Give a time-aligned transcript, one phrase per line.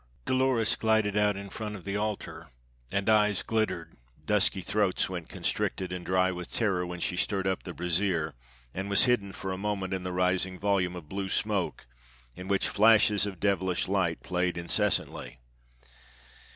[0.25, 2.49] Dolores glided out in front of the altar,
[2.91, 7.61] and eyes glittered, dusky throats went constricted and dry with terror when she stirred up
[7.61, 8.33] the brazier
[8.73, 11.85] and was hidden for a moment in the rising volume of blue smoke
[12.35, 15.37] in which flashes of devilish light played incessantly.